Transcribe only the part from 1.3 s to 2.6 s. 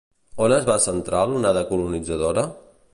l'onada colonitzadora?